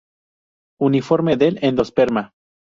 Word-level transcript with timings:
Uniforme 0.79 1.37
del 1.37 1.59
endosperma. 1.61 2.31